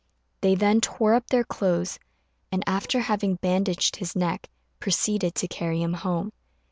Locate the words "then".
0.55-0.81